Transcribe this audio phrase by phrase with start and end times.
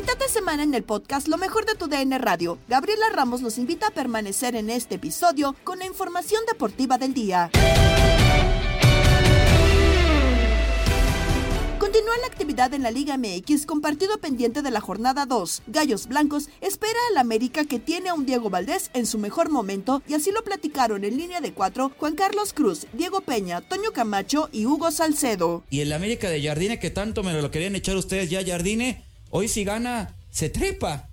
[0.00, 2.56] Mitad de semana en el podcast Lo mejor de tu DN Radio.
[2.68, 7.50] Gabriela Ramos nos invita a permanecer en este episodio con la información deportiva del día.
[11.80, 15.62] Continúa la actividad en la Liga MX con partido pendiente de la jornada 2.
[15.66, 20.00] Gallos Blancos espera al América que tiene a un Diego Valdés en su mejor momento
[20.06, 24.48] y así lo platicaron en línea de cuatro Juan Carlos Cruz, Diego Peña, Toño Camacho
[24.52, 25.64] y Hugo Salcedo.
[25.70, 29.48] Y el América de Jardine que tanto me lo querían echar ustedes ya Jardine, hoy
[29.48, 31.08] si gana se trepa.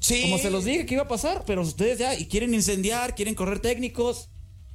[0.00, 0.22] Sí.
[0.22, 3.34] Como se los dije que iba a pasar, pero ustedes ya y quieren incendiar, quieren
[3.34, 4.28] correr técnicos.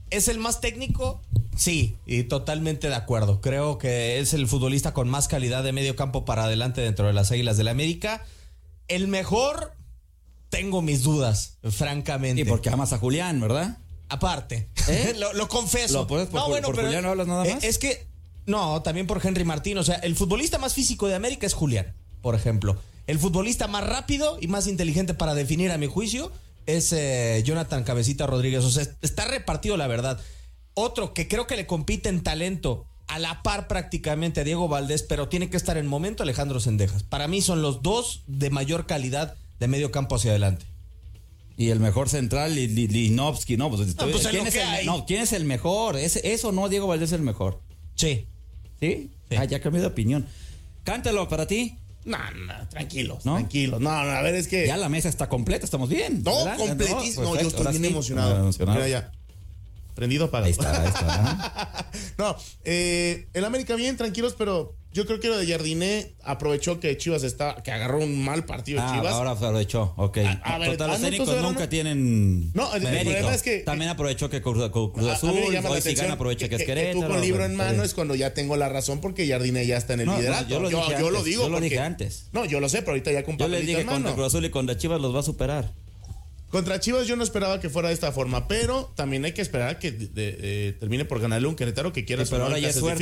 [0.09, 1.21] ¿Es el más técnico?
[1.55, 3.41] Sí, y totalmente de acuerdo.
[3.41, 7.13] Creo que es el futbolista con más calidad de medio campo para adelante dentro de
[7.13, 8.23] las Águilas del la América.
[8.87, 9.73] El mejor,
[10.49, 12.41] tengo mis dudas, francamente.
[12.41, 13.77] Y porque amas a Julián, ¿verdad?
[14.09, 15.13] Aparte, ¿Eh?
[15.17, 15.93] lo, lo confieso.
[16.01, 17.63] ¿Lo puedes por- por Julián no hablas nada eh, más?
[17.63, 18.05] Es que,
[18.45, 19.77] no, también por Henry Martín.
[19.77, 22.75] O sea, el futbolista más físico de América es Julián, por ejemplo.
[23.05, 26.31] El futbolista más rápido y más inteligente para definir, a mi juicio,
[26.65, 28.63] es eh, Jonathan Cabecita Rodríguez.
[28.63, 30.19] O sea, está repartido, la verdad.
[30.73, 35.03] Otro que creo que le compite en talento a la par prácticamente a Diego Valdés,
[35.03, 37.03] pero tiene que estar en momento Alejandro Sendejas.
[37.03, 40.65] Para mí son los dos de mayor calidad de medio campo hacia adelante.
[41.57, 45.05] Y el mejor central, Li- Li- Linovsky, no, pues, pues, es ¿quién, es el, no,
[45.05, 45.97] ¿quién es el mejor?
[45.97, 47.59] ¿Es, ¿Eso no, Diego Valdés es el mejor?
[47.95, 48.25] Sí.
[48.79, 49.11] ¿Sí?
[49.29, 49.35] Sí.
[49.37, 50.25] Ah, ya cambié de opinión.
[50.83, 51.77] Cántalo para ti.
[52.05, 53.35] No, no, tranquilos, ¿No?
[53.35, 53.79] tranquilos.
[53.79, 54.67] No, no, a ver, es que.
[54.67, 56.21] Ya la mesa está completa, estamos bien.
[56.23, 56.57] no, ¿verdad?
[56.57, 57.23] completísimo.
[57.23, 57.87] No, yo estoy bien sí.
[57.89, 58.37] emocionado.
[58.37, 58.77] Emocionado.
[58.77, 59.11] Mira ya.
[59.95, 60.45] Prendido para.
[60.45, 61.13] Ahí está, ahí está.
[61.13, 61.87] ajá.
[62.17, 66.95] no, eh, el América bien, tranquilos, pero yo creo que lo de Jardiné aprovechó que
[66.97, 69.13] Chivas está, que agarró un mal partido Ah, Chivas.
[69.13, 70.17] ahora aprovechó, ok.
[70.19, 71.69] A- a ver, Total, los no, técnicos nunca ¿no?
[71.69, 75.51] tienen No, el- el problema es que- También aprovechó que Cruz, Cruz a Azul, hoy
[75.51, 77.07] si atención gana aprovecha que, es tú Querétaro.
[77.13, 80.01] con libro en mano es cuando ya tengo la razón porque Jardiné ya está en
[80.01, 80.47] el No, no, liderato.
[80.49, 82.25] yo lo dije yo lo antes, digo yo lo porque- dije antes.
[82.31, 84.13] No, yo lo sé, pero ahorita ya con Yo les dije contra.
[84.13, 85.73] Cruz Azul y contra Chivas los va a superar.
[86.49, 89.79] Contra Chivas yo no esperaba que fuera de esta forma, pero también hay que esperar
[89.79, 92.69] que de- de- eh, termine por ganarle un Querétaro que quiera Sí, pero ahora ya
[92.69, 92.99] es suerte.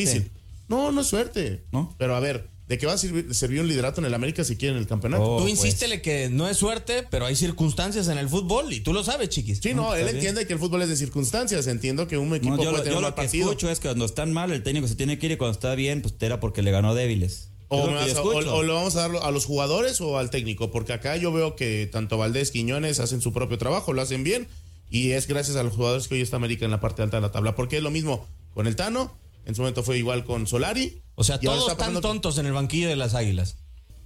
[0.71, 1.65] No, no es suerte.
[1.71, 1.94] ¿No?
[1.97, 4.56] Pero a ver, ¿de qué va a servir, servir un liderato en el América si
[4.56, 5.23] quieren el campeonato?
[5.23, 5.51] Oh, Tú pues.
[5.53, 9.29] insístele que no es suerte, pero hay circunstancias en el fútbol y tú lo sabes,
[9.29, 9.59] chiquis.
[9.62, 10.15] Sí, no, él bien.
[10.15, 11.68] entiende que el fútbol es de circunstancias.
[11.68, 13.50] Entiendo que un equipo No, yo puede tener yo un lo que partido.
[13.50, 15.75] escucho es que cuando están mal el técnico se tiene que ir y cuando está
[15.75, 17.50] bien, pues era porque le ganó débiles.
[17.73, 20.91] O, lo vas o lo vamos a dar a los jugadores o al técnico, porque
[20.91, 24.50] acá yo veo que tanto Valdés, Quiñones hacen su propio trabajo, lo hacen bien,
[24.89, 27.21] y es gracias a los jugadores que hoy está América en la parte alta de
[27.21, 29.13] la tabla, porque es lo mismo con el Tano
[29.46, 31.02] En su momento fue igual con Solari.
[31.16, 33.58] O sea, todos está están pasando- tontos en el banquillo de las Águilas.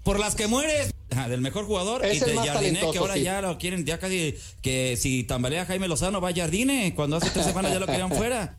[0.03, 2.75] Por las que mueres ajá, del mejor jugador Es y el de más Jardine, que
[2.79, 3.21] talentoso, ahora sí.
[3.23, 7.45] ya lo quieren, ya casi que si tambalea Jaime Lozano va Jardine, cuando hace tres
[7.45, 8.57] semanas ya lo querían fuera.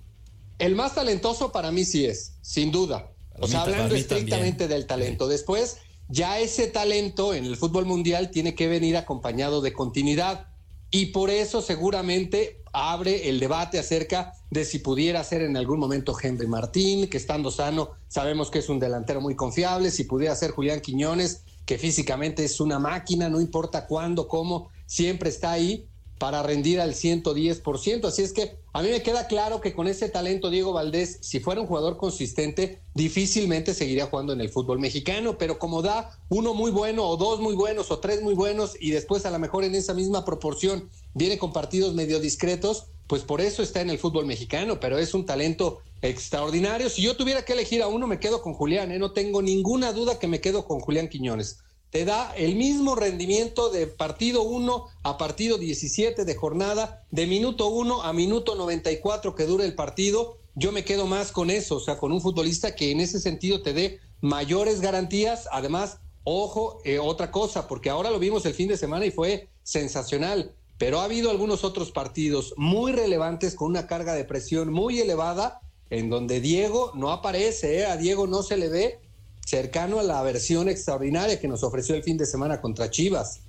[0.59, 3.11] El más talentoso para mí sí es, sin duda.
[3.33, 4.69] Para O sea, mí- hablando estrictamente también.
[4.71, 5.29] del talento.
[5.29, 5.79] Después,
[6.09, 10.47] ya ese talento en el fútbol mundial tiene que venir acompañado de continuidad.
[10.91, 16.15] Y por eso seguramente abre el debate acerca de si pudiera ser en algún momento
[16.21, 20.51] Henry Martín, que estando sano sabemos que es un delantero muy confiable, si pudiera ser
[20.51, 25.89] Julián Quiñones, que físicamente es una máquina, no importa cuándo, cómo, siempre está ahí
[26.19, 28.05] para rendir al 110%.
[28.05, 31.41] Así es que a mí me queda claro que con ese talento Diego Valdés, si
[31.41, 36.53] fuera un jugador consistente, difícilmente seguiría jugando en el fútbol mexicano, pero como da uno
[36.53, 39.65] muy bueno o dos muy buenos o tres muy buenos y después a lo mejor
[39.65, 43.99] en esa misma proporción viene con partidos medio discretos, pues por eso está en el
[43.99, 46.91] fútbol mexicano, pero es un talento extraordinario.
[46.91, 48.99] Si yo tuviera que elegir a uno, me quedo con Julián, ¿eh?
[48.99, 53.71] no tengo ninguna duda que me quedo con Julián Quiñones te da el mismo rendimiento
[53.71, 59.47] de partido 1 a partido 17 de jornada, de minuto 1 a minuto 94 que
[59.47, 60.39] dura el partido.
[60.55, 63.63] Yo me quedo más con eso, o sea, con un futbolista que en ese sentido
[63.63, 65.49] te dé mayores garantías.
[65.53, 69.49] Además, ojo, eh, otra cosa, porque ahora lo vimos el fin de semana y fue
[69.63, 75.01] sensacional, pero ha habido algunos otros partidos muy relevantes con una carga de presión muy
[75.01, 75.61] elevada
[75.91, 77.87] en donde Diego no aparece, ¿eh?
[77.87, 79.01] a Diego no se le ve
[79.47, 83.41] cercano a la versión extraordinaria que nos ofreció el fin de semana contra Chivas.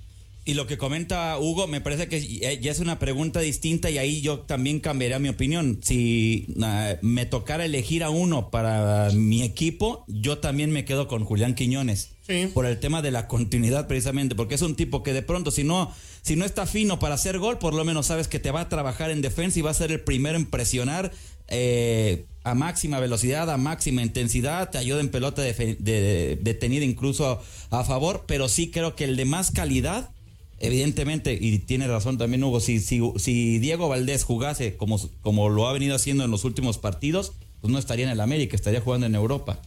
[0.44, 4.22] Y lo que comenta Hugo, me parece que ya es una pregunta distinta y ahí
[4.22, 5.80] yo también cambiaría mi opinión.
[5.82, 11.24] Si uh, me tocara elegir a uno para mi equipo, yo también me quedo con
[11.24, 12.12] Julián Quiñones.
[12.26, 12.48] Sí.
[12.54, 15.64] Por el tema de la continuidad precisamente, porque es un tipo que de pronto si
[15.64, 15.92] no,
[16.22, 18.68] si no está fino para hacer gol, por lo menos sabes que te va a
[18.70, 21.12] trabajar en defensa y va a ser el primero en presionar
[21.48, 27.40] eh, a máxima velocidad, a máxima intensidad, te ayuda en pelota de, de, detenida incluso
[27.70, 30.10] a, favor, pero sí creo que el de más calidad
[30.60, 35.94] Evidentemente, y tiene razón también Hugo, si Diego Valdés jugase como, como lo ha venido
[35.94, 39.60] haciendo en los últimos partidos, pues no estaría en el América, estaría jugando en Europa.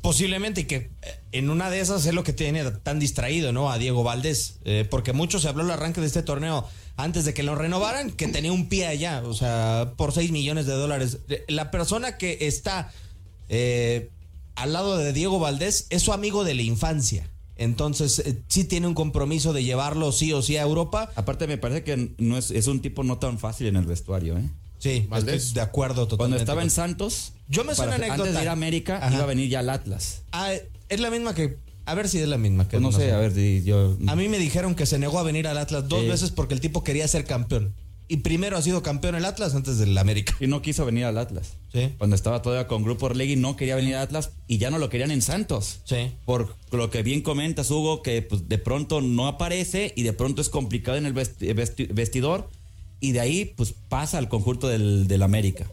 [0.00, 0.90] Posiblemente, y que eh,
[1.32, 3.70] en una de esas es lo que tiene tan distraído, ¿no?
[3.70, 7.34] A Diego Valdés, eh, porque mucho se habló el arranque de este torneo antes de
[7.34, 11.18] que lo renovaran, que tenía un pie allá, o sea, por 6 millones de dólares.
[11.48, 12.90] La persona que está
[13.48, 14.10] eh,
[14.54, 17.28] al lado de Diego Valdés es su amigo de la infancia.
[17.56, 21.10] Entonces, eh, sí tiene un compromiso de llevarlo sí o sí a Europa.
[21.16, 24.36] Aparte, me parece que no es, es un tipo no tan fácil en el vestuario,
[24.38, 24.48] ¿eh?
[24.78, 26.16] Sí, estoy de acuerdo totalmente.
[26.16, 28.12] Cuando estaba en Santos, yo me anécdota.
[28.12, 29.14] Antes de ir a América, Ajá.
[29.14, 30.22] iba a venir ya al Atlas.
[30.32, 30.52] Ah,
[30.88, 31.56] es la misma que.
[31.86, 32.78] A ver si es la misma que.
[32.78, 33.96] Pues no, no sé, a ver si yo.
[34.08, 36.60] A mí me dijeron que se negó a venir al Atlas dos veces porque el
[36.60, 37.74] tipo quería ser campeón.
[38.08, 40.36] Y primero ha sido campeón el Atlas antes del América.
[40.38, 41.54] Y no quiso venir al Atlas.
[41.72, 41.92] Sí.
[41.98, 44.88] Cuando estaba todavía con Grupo Orlegui no quería venir al Atlas y ya no lo
[44.88, 45.80] querían en Santos.
[45.84, 46.12] Sí.
[46.24, 50.40] Por lo que bien comentas, Hugo, que pues, de pronto no aparece y de pronto
[50.40, 52.48] es complicado en el vesti vesti vestidor
[53.00, 55.66] y de ahí pues pasa al conjunto del, del América.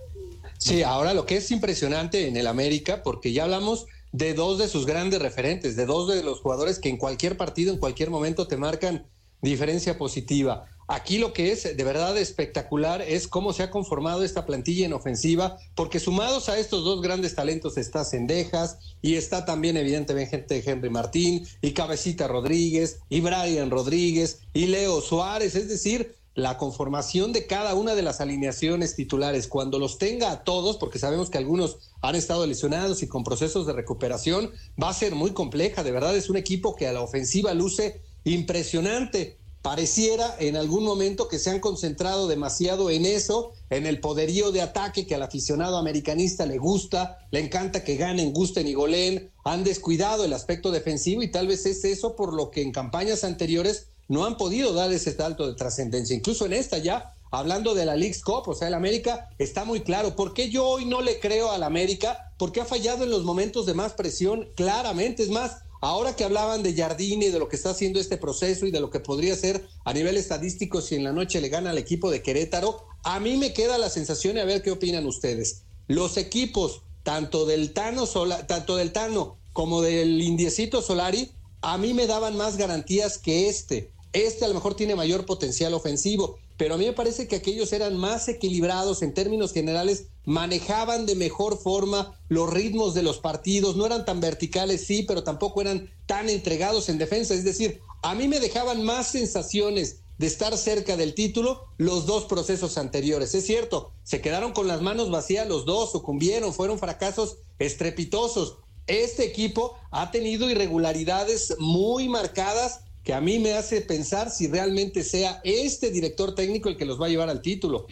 [0.58, 4.68] Sí, ahora lo que es impresionante en el América, porque ya hablamos de dos de
[4.68, 8.48] sus grandes referentes, de dos de los jugadores que en cualquier partido, en cualquier momento
[8.48, 9.08] te marcan
[9.42, 10.66] diferencia positiva.
[10.88, 14.94] Aquí lo que es de verdad espectacular es cómo se ha conformado esta plantilla en
[14.94, 20.90] ofensiva, porque sumados a estos dos grandes talentos está Cendejas y está también evidentemente Henry
[20.90, 27.46] Martín y Cabecita Rodríguez y Brian Rodríguez y Leo Suárez, es decir, la conformación de
[27.46, 31.78] cada una de las alineaciones titulares, cuando los tenga a todos, porque sabemos que algunos
[32.02, 36.16] han estado lesionados y con procesos de recuperación, va a ser muy compleja, de verdad
[36.16, 39.38] es un equipo que a la ofensiva luce impresionante.
[39.62, 44.62] Pareciera en algún momento que se han concentrado demasiado en eso, en el poderío de
[44.62, 49.64] ataque que al aficionado americanista le gusta, le encanta que ganen, gusten y goleen, han
[49.64, 53.93] descuidado el aspecto defensivo y tal vez es eso por lo que en campañas anteriores
[54.08, 56.16] no han podido dar ese salto de trascendencia.
[56.16, 59.82] Incluso en esta ya, hablando de la League's Cup, o sea, el América está muy
[59.82, 60.16] claro.
[60.16, 62.34] ¿Por qué yo hoy no le creo al América?
[62.38, 65.24] Porque ha fallado en los momentos de más presión, claramente.
[65.24, 68.72] Es más, Ahora que hablaban de Jardine de lo que está haciendo este proceso y
[68.72, 71.78] de lo que podría ser a nivel estadístico si en la noche le gana al
[71.78, 75.64] equipo de Querétaro, a mí me queda la sensación y a ver qué opinan ustedes.
[75.90, 78.08] Los equipos, tanto del Tano,
[78.48, 81.34] tanto del Tano como del Indiecito Solari,
[81.64, 83.90] a mí me daban más garantías que este.
[84.12, 87.74] Este a lo mejor tiene mayor potencial ofensivo, pero a mí me parece que aquellos
[87.74, 93.76] eran más equilibrados en términos generales, manejaban de mejor forma los ritmos de los partidos,
[93.76, 97.34] no eran tan verticales, sí, pero tampoco eran tan entregados en defensa.
[97.34, 102.26] Es decir, a mí me dejaban más sensaciones de estar cerca del título los dos
[102.26, 103.34] procesos anteriores.
[103.34, 108.58] Es cierto, se quedaron con las manos vacías los dos, sucumbieron, fueron fracasos estrepitosos.
[108.88, 115.04] Este equipo ha tenido irregularidades muy marcadas que a mí me hace pensar si realmente
[115.04, 117.88] sea este director técnico el que los va a llevar al título.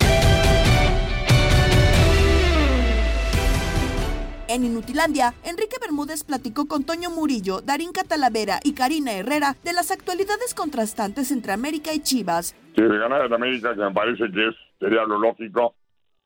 [4.50, 9.92] En Inutilandia, Enrique Bermúdez platicó con Toño Murillo, Darín Catalavera y Karina Herrera de las
[9.92, 12.54] actualidades contrastantes entre América y Chivas.
[12.76, 15.74] Sí, de ganar en América, que me parece que es, sería lo lógico,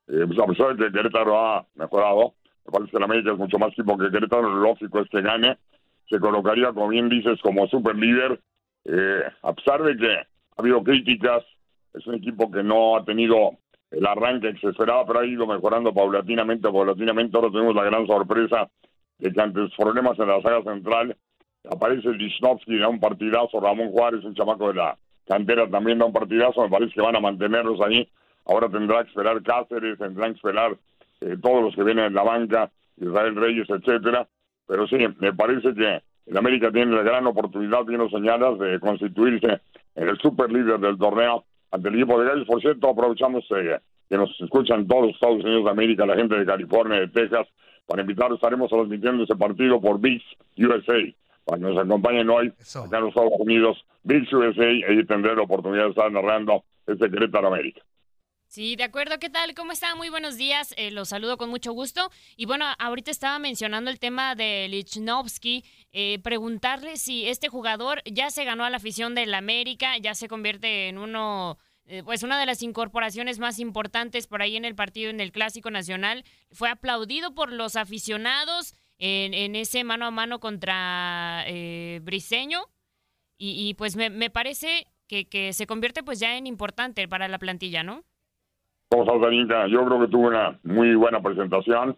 [0.08, 2.34] eh, pues a pesar de que Querétaro ha mejorado,
[2.66, 5.58] me parece en América es mucho más tipo que Querétaro, lógico es que gane,
[6.10, 8.40] se colocaría, como bien dices, como super líder,
[8.86, 10.26] eh, a pesar de que ha
[10.58, 11.44] habido críticas,
[11.94, 13.52] es un equipo que no ha tenido
[13.92, 17.38] el arranque que se esperaba, pero ha ido mejorando paulatinamente, paulatinamente.
[17.38, 18.70] Ahora tenemos la gran sorpresa
[19.18, 21.16] de que ante problemas en la saga central
[21.72, 26.14] aparece Lichnowsky, da un partidazo, Ramón Juárez, un chamaco de la cantera también da un
[26.14, 28.08] partidazo, me parece que van a mantenerlos ahí.
[28.46, 30.78] Ahora tendrá que esperar Cáceres, tendrán que esperar
[31.26, 34.28] eh, todos los que vienen en la banca, Israel Reyes, etcétera.
[34.68, 38.80] Pero sí, me parece que el América tiene la gran oportunidad, bien lo señalas, de
[38.80, 39.62] constituirse
[39.96, 42.48] en el super líder del torneo ante el equipo de Gallos.
[42.48, 43.80] Por cierto, aprovechamos eh,
[44.10, 47.48] que nos escuchan todos los Estados Unidos de América, la gente de California, de Texas,
[47.88, 48.38] para invitarlos.
[48.38, 50.24] Estaremos transmitiendo ese partido por VIX
[50.58, 51.14] USA.
[51.44, 55.44] Para que nos acompañen hoy acá en los Estados Unidos, VIX USA, ahí tendré la
[55.44, 57.82] oportunidad de estar narrando este Querétaro América.
[58.56, 59.20] Sí, de acuerdo.
[59.20, 59.54] ¿Qué tal?
[59.54, 59.98] ¿Cómo están?
[59.98, 60.74] Muy buenos días.
[60.78, 62.10] Eh, los saludo con mucho gusto.
[62.38, 65.66] Y bueno, ahorita estaba mencionando el tema de Lichnowsky.
[65.92, 70.30] Eh, preguntarle si este jugador ya se ganó a la afición del América, ya se
[70.30, 74.74] convierte en uno eh, pues una de las incorporaciones más importantes por ahí en el
[74.74, 76.24] partido, en el Clásico Nacional.
[76.50, 82.62] Fue aplaudido por los aficionados en, ese mano a mano contra eh, Briseño.
[83.38, 87.84] Y, pues me, parece que, que, se convierte pues ya en importante para la plantilla,
[87.84, 88.06] ¿no?
[89.70, 91.98] Yo creo que tuvo una muy buena presentación.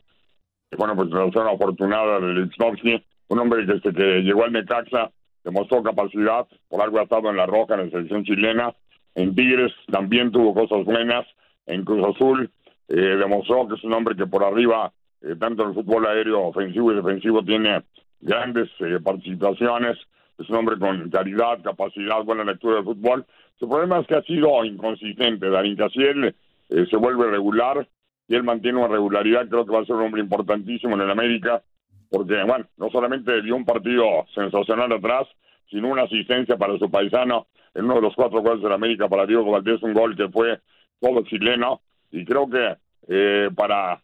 [0.77, 5.11] Bueno, pues una afortunada de Lichnowsky, un hombre que, que llegó al Necaxa,
[5.43, 8.73] demostró capacidad, por algo ha estado en la roja en la selección chilena,
[9.15, 11.25] en Tigres también tuvo cosas buenas,
[11.65, 12.51] en Cruz Azul
[12.89, 16.43] eh, demostró que es un hombre que por arriba, eh, tanto en el fútbol aéreo
[16.47, 17.83] ofensivo y defensivo, tiene
[18.21, 19.97] grandes eh, participaciones,
[20.37, 23.25] es un hombre con calidad, capacidad, buena lectura del fútbol.
[23.59, 25.49] Su problema es que ha sido inconsistente.
[25.49, 26.35] Darín Casiel
[26.69, 27.87] se vuelve regular
[28.27, 31.11] y él mantiene una regularidad, creo que va a ser un hombre importantísimo en el
[31.11, 31.63] América,
[32.09, 35.27] porque, bueno, no solamente dio un partido sensacional atrás,
[35.69, 39.07] sino una asistencia para su paisano en uno de los cuatro goles de la América
[39.07, 40.59] para Diego Valdés, un gol que fue
[40.99, 41.81] todo chileno.
[42.11, 42.75] Y creo que
[43.07, 44.01] eh, para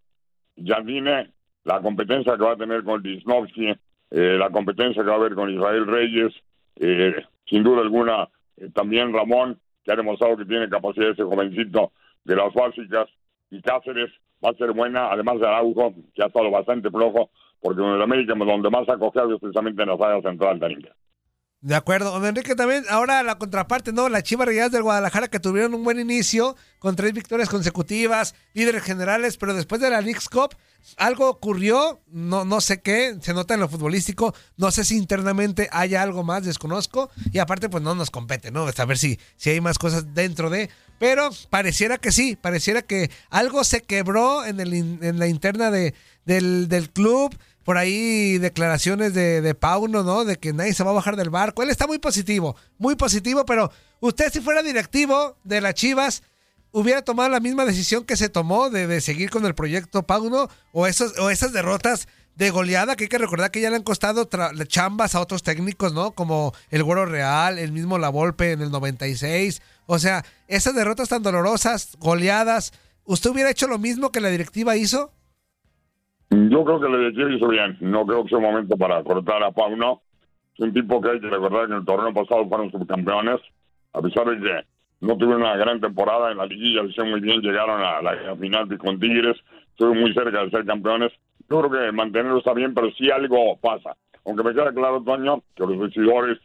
[0.64, 1.32] Jardine,
[1.64, 3.74] la competencia que va a tener con Disnovsky,
[4.12, 6.34] eh, la competencia que va a haber con Israel Reyes,
[6.76, 8.30] eh, sin duda alguna,
[8.74, 11.92] también Ramón, que ha demostrado que tiene capacidad ese jovencito
[12.24, 13.10] de las básicas,
[13.50, 14.12] y Cáceres
[14.44, 17.30] va a ser buena, además de Araujo, que ha estado bastante flojo,
[17.62, 20.94] porque en el América donde más ha cogido es precisamente en la saga central de
[21.64, 24.10] de acuerdo, don Enrique también, ahora la contraparte, ¿no?
[24.10, 28.84] Las Chivas Rayadas del Guadalajara que tuvieron un buen inicio con tres victorias consecutivas, líderes
[28.84, 30.58] generales, pero después de la League's Cup
[30.98, 35.70] algo ocurrió, no, no sé qué, se nota en lo futbolístico, no sé si internamente
[35.72, 38.70] haya algo más, desconozco, y aparte pues no nos compete, ¿no?
[38.74, 40.70] Saber si, si hay más cosas dentro de,
[41.04, 45.94] pero pareciera que sí, pareciera que algo se quebró en, el, en la interna de,
[46.24, 50.24] del, club, por ahí declaraciones de, de Pauno, ¿no?
[50.24, 51.62] De que nadie se va a bajar del barco.
[51.62, 53.70] Él está muy positivo, muy positivo, pero
[54.00, 56.24] usted si fuera directivo de las Chivas,
[56.72, 60.88] hubiera tomado la misma decisión que se tomó de, seguir con el proyecto Pauno o,
[60.88, 64.28] esos, o esas derrotas de goleada que hay que recordar que ya le han costado
[64.68, 66.12] chambas a otros técnicos, ¿no?
[66.12, 69.62] Como el Güero Real, el mismo La Volpe en el 96.
[69.86, 72.72] O sea, esas derrotas tan dolorosas, goleadas,
[73.06, 75.12] ¿usted hubiera hecho lo mismo que la directiva hizo?
[76.30, 77.78] Yo creo que le hizo bien.
[77.82, 80.02] No creo que sea un momento para cortar a Pauno.
[80.56, 83.40] Es un tipo que hay que recordar que en el torneo pasado fueron subcampeones.
[83.94, 84.62] A pesar de que
[85.02, 88.36] no tuvieron una gran temporada en la liguilla, lo hicieron muy bien, llegaron a la
[88.38, 89.38] final con Tigres,
[89.70, 91.12] estuvieron muy cerca de ser campeones.
[91.54, 93.96] Yo creo que mantenerlo está bien, pero si algo pasa.
[94.26, 96.40] Aunque me queda claro, Toño, que los vestidores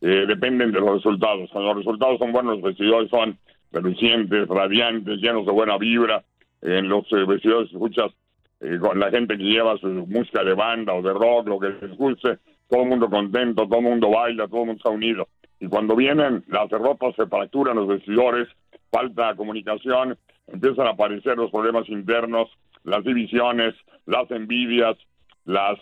[0.00, 1.50] eh, dependen de los resultados.
[1.50, 3.36] Cuando los resultados son buenos, los vestidores son
[3.72, 6.22] relucientes, radiantes, llenos de buena vibra.
[6.62, 8.12] En los eh, vestidores escuchas
[8.60, 11.70] eh, con la gente que lleva su música de banda o de rock, lo que
[11.70, 15.26] les guste, todo el mundo contento, todo el mundo baila, todo el mundo está unido.
[15.58, 18.46] Y cuando vienen las derrotas, se fracturan los vestidores,
[18.88, 22.48] falta comunicación, empiezan a aparecer los problemas internos,
[22.84, 23.74] las divisiones,
[24.06, 24.96] las envidias,
[25.44, 25.78] las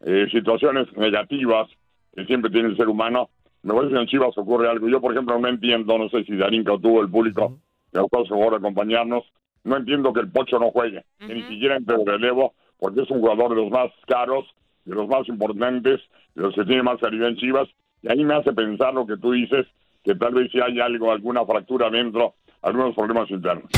[0.00, 1.68] eh, situaciones negativas
[2.14, 3.30] que siempre tiene el ser humano.
[3.62, 4.88] me parece que en Chivas ocurre algo.
[4.88, 7.58] Yo, por ejemplo, no entiendo, no sé si Darín o tuvo el público,
[7.92, 9.24] que nos hace favor de acompañarnos,
[9.64, 13.10] no entiendo que el Pocho no juegue, que ni siquiera entre el relevo, porque es
[13.10, 14.44] un jugador de los más caros,
[14.84, 16.00] de los más importantes,
[16.34, 17.68] de los que tiene más calidad en Chivas,
[18.02, 19.66] y ahí me hace pensar lo que tú dices,
[20.04, 23.70] que tal vez si hay algo, alguna fractura dentro, algunos problemas internos.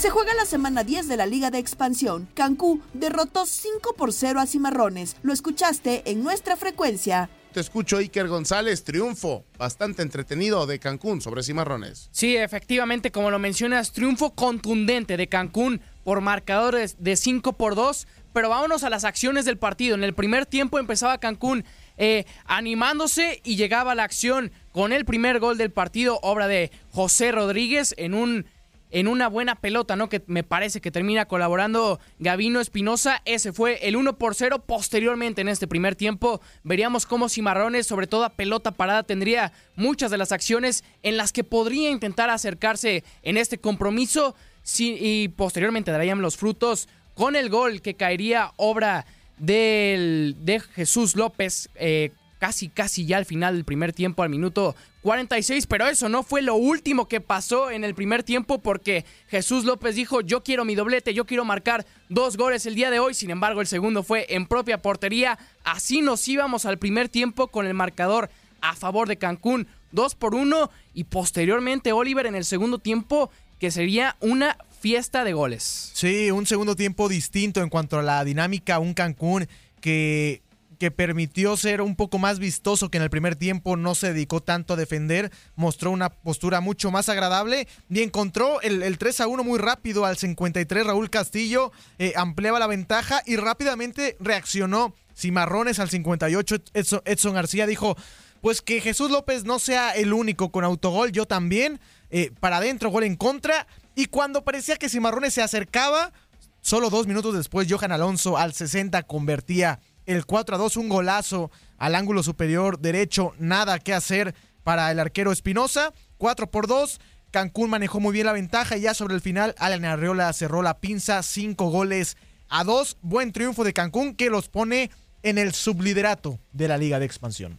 [0.00, 2.26] Se juega la semana 10 de la Liga de Expansión.
[2.32, 5.14] Cancún derrotó 5 por 0 a Cimarrones.
[5.22, 7.28] Lo escuchaste en nuestra frecuencia.
[7.52, 12.08] Te escucho Iker González, triunfo bastante entretenido de Cancún sobre Cimarrones.
[12.12, 18.06] Sí, efectivamente, como lo mencionas, triunfo contundente de Cancún por marcadores de 5 por 2.
[18.32, 19.96] Pero vámonos a las acciones del partido.
[19.96, 21.66] En el primer tiempo empezaba Cancún
[21.98, 27.32] eh, animándose y llegaba la acción con el primer gol del partido, obra de José
[27.32, 28.46] Rodríguez en un
[28.90, 30.08] en una buena pelota, ¿no?
[30.08, 33.22] Que me parece que termina colaborando Gavino Espinosa.
[33.24, 34.64] Ese fue el 1 por 0.
[34.66, 40.18] Posteriormente, en este primer tiempo, veríamos cómo Cimarrones, sobre todo pelota parada, tendría muchas de
[40.18, 44.34] las acciones en las que podría intentar acercarse en este compromiso.
[44.78, 49.06] y posteriormente darían los frutos con el gol que caería obra
[49.38, 51.68] del, de Jesús López.
[51.74, 56.22] Eh, casi, casi ya al final del primer tiempo, al minuto 46, pero eso no
[56.22, 60.64] fue lo último que pasó en el primer tiempo porque Jesús López dijo, yo quiero
[60.64, 64.02] mi doblete, yo quiero marcar dos goles el día de hoy, sin embargo el segundo
[64.02, 68.30] fue en propia portería, así nos íbamos al primer tiempo con el marcador
[68.60, 73.70] a favor de Cancún, 2 por 1 y posteriormente Oliver en el segundo tiempo que
[73.70, 75.92] sería una fiesta de goles.
[75.94, 79.48] Sí, un segundo tiempo distinto en cuanto a la dinámica, un Cancún
[79.80, 80.42] que
[80.80, 84.42] que permitió ser un poco más vistoso que en el primer tiempo, no se dedicó
[84.42, 89.44] tanto a defender, mostró una postura mucho más agradable y encontró el, 3 a 1
[89.44, 95.90] muy rápido al 53 Raúl Castillo, eh, ampliaba la ventaja y rápidamente reaccionó Cimarrones al
[95.90, 97.94] 58 Edson, García dijo,
[98.40, 102.88] pues que Jesús López no sea el único con autogol, yo también, eh, para adentro,
[102.88, 106.14] gol en contra, y cuando parecía que Cimarrones se acercaba,
[106.62, 111.50] solo dos minutos después Johan Alonso al 60 convertía el 4 a 2, un golazo
[111.78, 115.92] al ángulo superior derecho, nada que hacer para el arquero Espinosa.
[116.18, 119.84] 4 por 2, Cancún manejó muy bien la ventaja y ya sobre el final Alan
[119.84, 122.16] Arreola cerró la pinza, 5 goles
[122.48, 122.98] a 2.
[123.02, 124.90] Buen triunfo de Cancún que los pone
[125.22, 127.58] en el subliderato de la Liga de Expansión.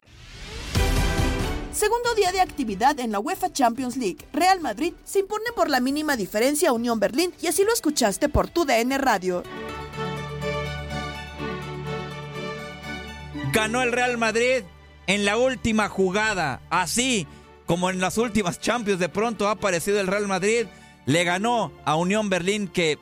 [1.81, 4.19] Segundo día de actividad en la UEFA Champions League.
[4.33, 8.29] Real Madrid se impone por la mínima diferencia a Unión Berlín y así lo escuchaste
[8.29, 9.41] por tu DN Radio.
[13.51, 14.63] Ganó el Real Madrid
[15.07, 16.61] en la última jugada.
[16.69, 17.25] Así
[17.65, 20.67] como en las últimas Champions de pronto ha aparecido el Real Madrid.
[21.05, 22.99] Le ganó a Unión Berlín que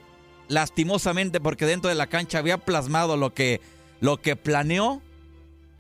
[0.48, 3.60] lastimosamente porque dentro de la cancha había plasmado lo que,
[4.00, 5.02] lo que planeó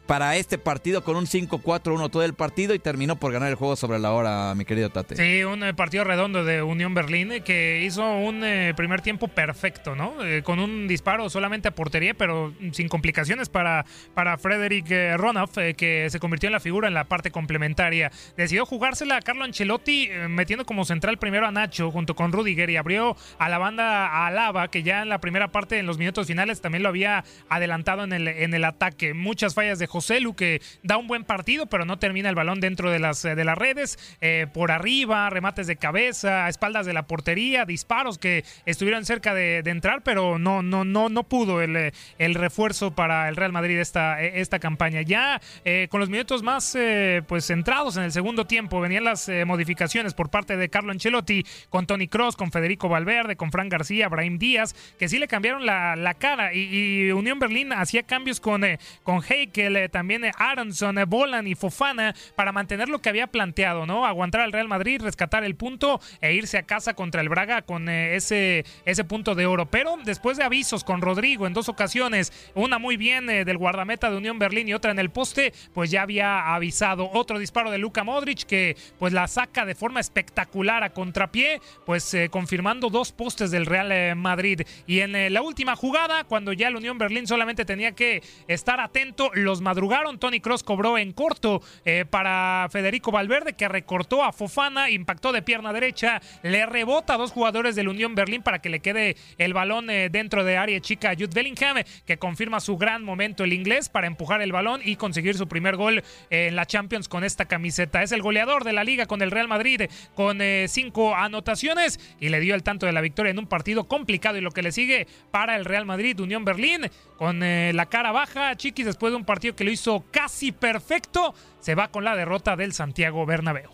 [0.10, 3.76] para este partido con un 5-4-1 todo el partido y terminó por ganar el juego
[3.76, 5.16] sobre la hora, mi querido Tate.
[5.16, 9.28] Sí, un eh, partido redondo de Unión Berlín eh, que hizo un eh, primer tiempo
[9.28, 10.16] perfecto, ¿no?
[10.44, 16.20] con un disparo solamente a portería, pero sin complicaciones para, para Frederick Ronoff, que se
[16.20, 18.12] convirtió en la figura en la parte complementaria.
[18.36, 22.78] Decidió jugársela a Carlo Ancelotti, metiendo como central primero a Nacho junto con Rudiger y
[22.78, 26.26] abrió a la banda a Alaba, que ya en la primera parte, en los minutos
[26.26, 29.14] finales, también lo había adelantado en el, en el ataque.
[29.14, 32.60] Muchas fallas de José Lu, que da un buen partido, pero no termina el balón
[32.60, 33.98] dentro de las, de las redes.
[34.22, 39.34] Eh, por arriba, remates de cabeza, a espaldas de la portería, disparos que estuvieron cerca
[39.34, 43.78] de, entrar, pero no, no, no, no pudo el, el, refuerzo para el Real Madrid
[43.78, 45.02] esta, esta campaña.
[45.02, 49.30] Ya eh, con los minutos más eh, pues centrados en el segundo tiempo, venían las
[49.46, 54.10] modificaciones por parte de Carlo Ancelotti con Tony Cross, con Federico Valverde, con Fran García,
[54.10, 58.64] Brahim Díaz, que sí le cambiaron la, cara y, Unión Berlín hacía cambios con,
[59.04, 63.86] con Heikel, también eh, Aronson, eh, Bolan y Fofana para mantener lo que había planteado,
[63.86, 64.06] ¿no?
[64.06, 67.90] Aguantar al Real Madrid, rescatar el punto e irse a casa contra el Braga con
[67.90, 69.66] eh, ese, ese punto de oro.
[69.68, 74.18] Pero después de avisos con Rodrigo en dos ocasiones, una muy bien del guardameta de
[74.18, 77.10] Unión Berlín y otra en el poste, pues ya había avisado.
[77.14, 82.16] Otro disparo de Luka Modric que pues la saca de forma espectacular a contrapié, pues
[82.32, 84.62] confirmando dos postes del Real Madrid.
[84.88, 89.32] Y en la última jugada, cuando ya el Unión Berlín solamente tenía que estar atento,
[89.34, 90.20] los madrugaron.
[90.20, 95.42] Tony Cross cobró en corto eh, para Federico Valverde, que recortó a Fofana, impactó de
[95.42, 99.54] pierna derecha, le rebota a dos jugadores del Unión Berlín para que le quede el
[99.54, 103.54] balón eh, dentro de área chica a Jude Bellingham, que confirma su gran momento el
[103.54, 107.46] inglés para empujar el balón y conseguir su primer gol en la Champions con esta
[107.46, 108.04] camiseta.
[108.04, 112.28] Es el goleador de la liga con el Real Madrid con eh, cinco anotaciones y
[112.28, 114.74] le dio el tanto de la victoria en un partido complicado y lo que le
[114.74, 119.18] sigue para el Real Madrid, Unión Berlín, con eh, la cara baja, Chiquis, después de
[119.18, 123.70] un partido que lo hizo casi perfecto, se va con la derrota del Santiago Bernabéu.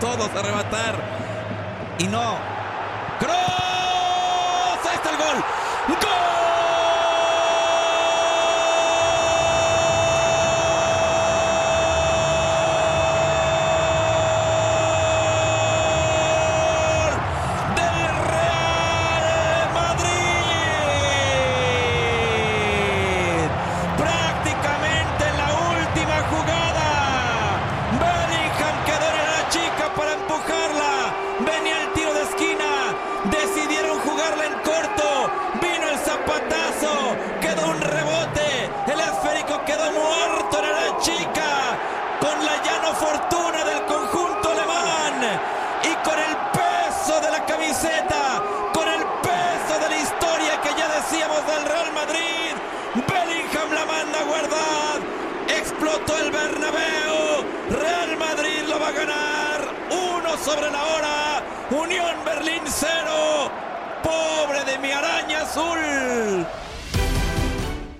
[0.00, 0.96] Todos a arrebatar.
[2.00, 2.34] Y no.
[3.20, 4.86] ¡Cross!
[4.90, 5.44] Ahí está el gol.
[5.86, 6.37] Prácticamente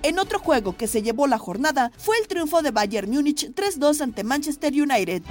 [0.03, 4.01] En otro juego que se llevó la jornada fue el triunfo de Bayern Múnich 3-2
[4.01, 5.23] ante Manchester United.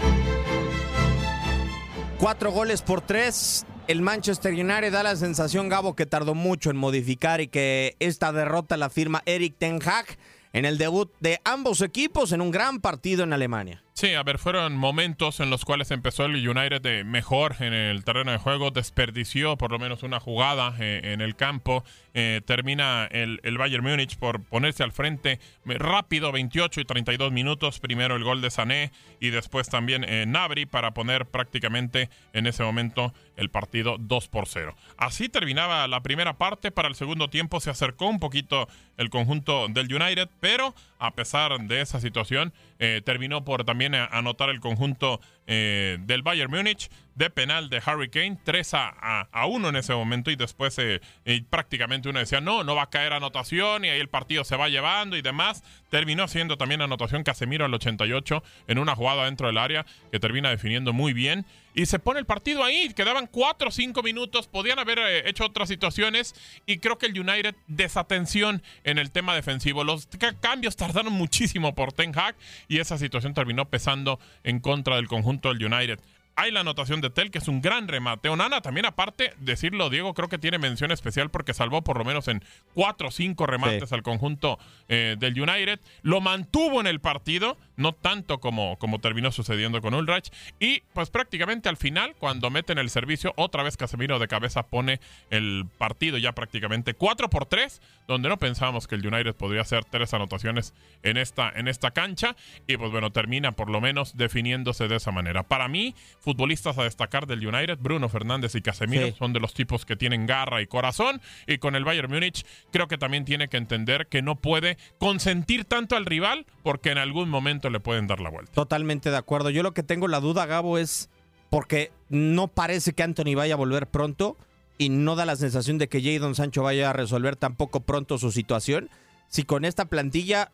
[2.19, 3.65] Cuatro goles por tres.
[3.87, 8.33] El Manchester United da la sensación, Gabo, que tardó mucho en modificar y que esta
[8.33, 10.05] derrota la firma Eric Ten Hag
[10.51, 13.83] en el debut de ambos equipos en un gran partido en Alemania.
[13.97, 18.31] Sí, a ver, fueron momentos en los cuales empezó el United mejor en el terreno
[18.31, 21.83] de juego, desperdició por lo menos una jugada eh, en el campo,
[22.13, 25.31] eh, termina el, el, Bayern Múnich por ponerse al frente
[25.67, 30.67] eh, rápido, 28 y 32 minutos, primero el gol de Sané y después también Nabri
[30.67, 34.75] para poner prácticamente en ese momento el partido 2 por 0.
[34.97, 39.67] Así terminaba la primera parte, para el segundo tiempo se acercó un poquito el conjunto
[39.69, 45.97] del United, pero a pesar de esa situación, terminó por también anotar el conjunto eh,
[46.01, 49.93] del Bayern Múnich de penal de Harry Kane, 3 a, a, a 1 en ese
[49.93, 53.89] momento y después eh, eh, prácticamente uno decía, no, no va a caer anotación y
[53.89, 55.63] ahí el partido se va llevando y demás.
[55.89, 60.49] Terminó siendo también anotación Casemiro al 88 en una jugada dentro del área que termina
[60.49, 61.45] definiendo muy bien.
[61.77, 65.45] Y se pone el partido ahí, quedaban 4 o 5 minutos, podían haber eh, hecho
[65.45, 66.33] otras situaciones
[66.65, 69.83] y creo que el United desatención en el tema defensivo.
[69.83, 70.09] Los
[70.41, 72.35] cambios tardaron muchísimo por Ten Hag
[72.67, 75.99] y esa situación terminó pesando en contra del conjunto del United
[76.37, 78.29] hay la anotación de Tel, que es un gran remate.
[78.29, 82.27] Onana también, aparte, decirlo, Diego, creo que tiene mención especial porque salvó por lo menos
[82.27, 82.43] en
[82.75, 83.95] cuatro o cinco remates sí.
[83.95, 85.79] al conjunto eh, del United.
[86.03, 90.31] Lo mantuvo en el partido, no tanto como, como terminó sucediendo con Ulreich.
[90.59, 94.99] Y pues prácticamente al final, cuando meten el servicio, otra vez Casemiro de cabeza pone
[95.31, 99.83] el partido ya prácticamente 4 por 3, donde no pensábamos que el United podría hacer
[99.85, 102.35] tres anotaciones en esta, en esta cancha.
[102.65, 105.43] Y pues bueno, termina por lo menos definiéndose de esa manera.
[105.43, 109.15] Para mí, futbolistas a destacar del United, Bruno Fernández y Casemiro, sí.
[109.17, 111.21] son de los tipos que tienen garra y corazón.
[111.45, 115.65] Y con el Bayern Múnich, creo que también tiene que entender que no puede consentir
[115.65, 118.51] tanto al rival porque en algún momento le pueden dar la vuelta.
[118.53, 119.49] Totalmente de acuerdo.
[119.49, 121.09] Yo lo que tengo la duda, Gabo, es
[121.49, 124.37] porque no parece que Anthony vaya a volver pronto
[124.77, 128.31] y no da la sensación de que Jadon Sancho vaya a resolver tampoco pronto su
[128.31, 128.89] situación.
[129.29, 130.51] Si con esta plantilla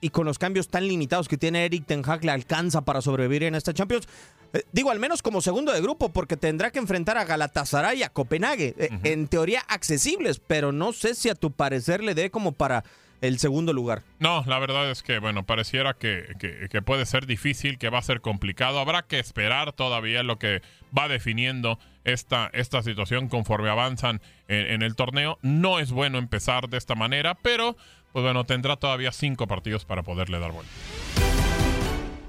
[0.00, 3.44] y con los cambios tan limitados que tiene Eric Ten Hag le alcanza para sobrevivir
[3.44, 4.08] en esta Champions.
[4.52, 8.02] Eh, digo, al menos como segundo de grupo, porque tendrá que enfrentar a Galatasaray y
[8.02, 8.74] a Copenhague.
[8.78, 9.00] Eh, uh -huh.
[9.04, 12.84] En teoría accesibles, pero no sé si a tu parecer le dé como para
[13.20, 14.02] el segundo lugar.
[14.18, 18.02] No, la verdad es que, bueno, pareciera que, que, puede ser difícil, que va a
[18.02, 18.80] ser complicado.
[18.80, 20.62] Habrá que esperar todavía lo que
[20.96, 25.38] va definiendo esta, esta situación conforme avanzan en, en el torneo.
[25.42, 27.76] No es bueno empezar de esta manera, pero,
[28.12, 30.72] pues bueno, tendrá todavía cinco partidos para poderle dar vuelta.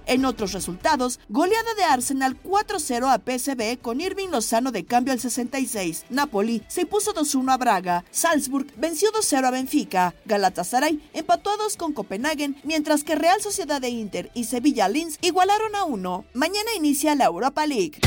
[0.07, 5.19] En otros resultados, goleada de Arsenal 4-0 a PSV con Irving Lozano de cambio al
[5.19, 6.05] 66.
[6.09, 8.05] Napoli se impuso 2-1 a Braga.
[8.09, 10.15] Salzburg venció 2-0 a Benfica.
[10.25, 15.17] Galatasaray empató a 2 con Copenhagen, mientras que Real Sociedad de Inter y Sevilla Linz
[15.21, 16.25] igualaron a 1.
[16.33, 17.99] Mañana inicia la Europa League.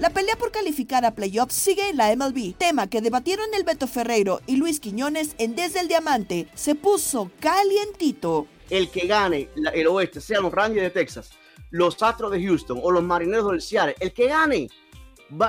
[0.00, 3.86] La pelea por calificar a playoffs sigue en la MLB, tema que debatieron el Beto
[3.86, 6.48] Ferreiro y Luis Quiñones en Desde el Diamante.
[6.54, 8.46] Se puso calientito.
[8.70, 11.32] El que gane el oeste, sean los Rangers de Texas,
[11.70, 14.68] los Astros de Houston o los Marineros del Seattle, el que gane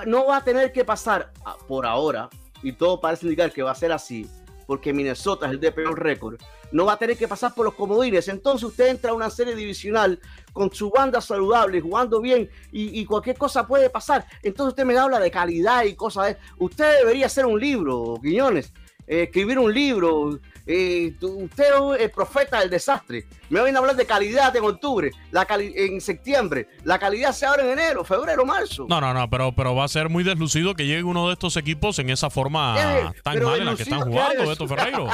[0.05, 2.29] no va a tener que pasar ah, por ahora,
[2.61, 4.27] y todo parece indicar que va a ser así,
[4.67, 7.73] porque Minnesota es el de peor récord, no va a tener que pasar por los
[7.75, 8.27] comodines.
[8.27, 10.19] Entonces usted entra a una serie divisional
[10.53, 14.25] con su banda saludable, jugando bien, y, y cualquier cosa puede pasar.
[14.43, 16.27] Entonces usted me habla de calidad y cosas.
[16.27, 18.73] de- Usted debería hacer un libro, Quiñones,
[19.07, 20.39] eh, escribir un libro.
[20.67, 23.25] eh, usted es el profeta del desastre.
[23.49, 26.69] Me viene a hablar de calidad en octubre, la cali- en septiembre.
[26.83, 28.85] La calidad se abre en enero, febrero, marzo.
[28.87, 31.57] No, no, no, pero, pero va a ser muy deslucido que llegue uno de estos
[31.57, 34.49] equipos en esa forma Eh, tan pero mal en la que están deslucido, ¿qué jugando?
[34.51, 35.09] Beto Ferreiro.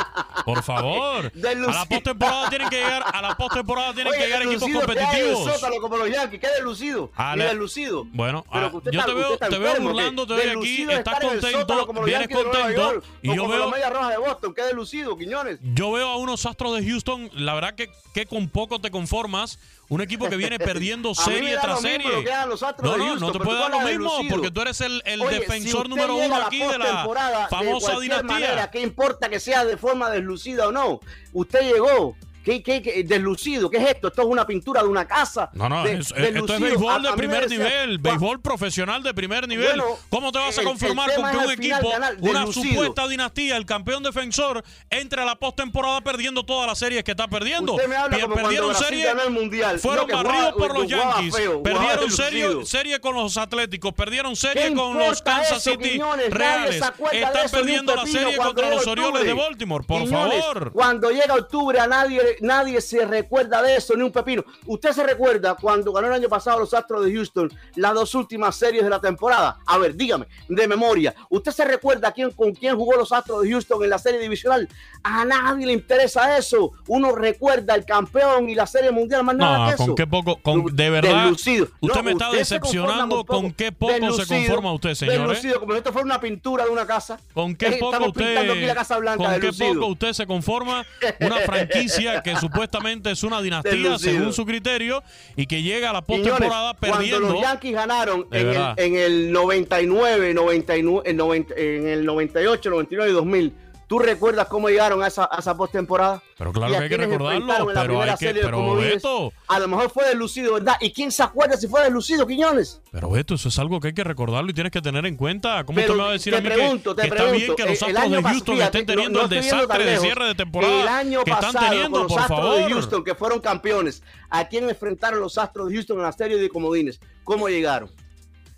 [0.46, 1.26] Por favor.
[1.26, 1.72] A Deslucido.
[1.80, 5.54] la postemporada tienen que llegar, a la postemporada tienen Oye, que llegar equipos que competitivos.
[5.54, 7.12] sótano como los Yankees, qué deslucido.
[7.16, 8.04] A la- deslucido.
[8.12, 10.86] Bueno, Pero ah, que yo está- te veo, te veo burlando, que te veo aquí,
[10.92, 15.60] estás contento, vienes contento, y yo veo- Medias Rojas de Boston, qué deslucido, Quiñones.
[15.74, 19.60] Yo veo a unos astros de Houston, la verdad que, que con poco te conformas.
[19.90, 22.18] Un equipo que viene perdiendo A mí me serie da tras lo mismo serie.
[22.18, 23.86] lo que hagan los Astros No, de no, Houston, no te puede dar lo de
[23.98, 27.48] mismo porque tú eres el, el Oye, si defensor número uno aquí de la de
[27.50, 28.28] famosa cualquier dinastía.
[28.48, 31.00] manera, ¿Qué importa que sea de forma deslucida o no?
[31.32, 32.16] Usted llegó.
[32.48, 33.70] ¿Qué, qué, qué- deslucido?
[33.70, 34.08] ¿Qué es esto?
[34.08, 35.50] ¿Esto es una pintura de una casa?
[35.52, 39.50] No, no, De- es- esto es béisbol de primer decía- nivel, béisbol profesional de primer
[39.50, 39.68] nivel.
[39.82, 41.90] Bueno, ¿Cómo te vas a conformar con que un final equipo,
[42.22, 42.70] una deslucido.
[42.86, 47.28] supuesta dinastía, el campeón defensor, entre a la postemporada perdiendo todas las series que está
[47.28, 47.74] perdiendo?
[47.74, 49.78] Usted me habla como perdieron serie, el Mundial.
[49.80, 54.70] fueron No, barridos por los Yankees, feo, perdieron serie, serie con los Atléticos, perdieron serie
[54.70, 56.30] ¿Qué con los Kansas eso, City Quiñones?
[56.34, 56.76] Reales,
[57.12, 59.34] están perdiendo la serie contra los Orioles de.
[59.34, 60.72] Baltimore, por favor.
[60.72, 64.44] Cuando llega octubre a nadie, nadie se recuerda de eso, ni un pepino.
[64.66, 68.56] Usted se recuerda cuando ganó el año pasado los Astros de Houston las dos últimas
[68.56, 69.58] series de la temporada.
[69.66, 71.14] A ver, dígame, de memoria.
[71.30, 74.68] ¿Usted se recuerda quién, con quién jugó los Astros de Houston en la serie divisional?
[75.04, 76.72] A nadie le interesa eso.
[76.88, 79.86] Uno recuerda el campeón y la serie mundial, más nada No, que eso.
[79.86, 81.68] con qué poco, con, de verdad, Deslucido.
[81.80, 85.20] usted No, me está usted decepcionando con con qué poco se conforma usted, señor.
[85.20, 87.20] Deslucido, como si esto fuera una pintura de una casa.
[87.34, 90.86] ¿Con qué poco usted, la Casa Blanca con qué poco usted se conforma
[91.20, 95.04] una franquicia que supuestamente es una dinastía según su criterio
[95.36, 97.20] y que llega a la postemporada perdiendo?
[97.20, 102.70] Cuando los Yankees ganaron en el, en el 99, 99 el 90 en el 98,
[102.70, 103.54] 99 y 2000,
[103.88, 106.22] ¿tú recuerdas cómo llegaron a esa, a esa postemporada?
[106.38, 108.76] Pero claro que hay que recordarlo, pero hay que, de pero.
[108.76, 110.76] Beto, A lo mejor fue deslucido, ¿verdad?
[110.82, 112.82] ¿Y quién se acuerda si fue deslucido, Quiñones?
[112.92, 115.64] pero Beto, eso es algo que hay que recordarlo y tienes que tener en cuenta.
[115.64, 117.24] ¿Cómo Pero usted me va a decir te a mí que- pregunto, que, te está
[117.24, 119.86] bien pregunto, que los Astros de Houston fíjate, estén teniendo no- no el desastre de
[119.92, 120.04] lejos.
[120.06, 122.58] cierre de temporada El año que pasado, están teniendo, con los por Astros favor?
[122.58, 126.38] de Houston, que fueron campeones, ¿a quién enfrentaron los Astros de Houston en la serie
[126.38, 127.00] de comodines?
[127.24, 127.90] ¿Cómo llegaron?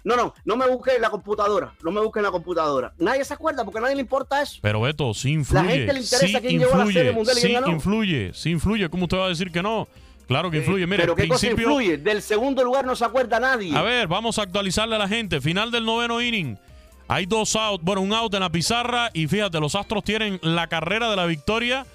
[0.09, 2.93] No, no, no me busques en la computadora, no me busques en la computadora.
[2.97, 4.57] Nadie se acuerda porque a nadie le importa eso.
[4.59, 5.69] Pero Beto, sí influye.
[5.69, 7.67] gente le interesa sí quién llevó a la influye, Serie Mundial y sí ganó.
[7.69, 8.89] influye, sí influye.
[8.89, 9.87] ¿Cómo usted va a decir que no?
[10.27, 10.87] Claro que influye.
[10.87, 11.97] Mire, Pero ¿qué cosa principio, influye?
[11.97, 13.75] Del segundo lugar no se acuerda nadie.
[13.77, 15.41] A ver, vamos a actualizarle a la gente.
[15.41, 16.57] Final del noveno inning.
[17.07, 20.65] Hay dos outs, bueno, un out en la pizarra y fíjate, los Astros tienen la
[20.67, 21.85] carrera de la victoria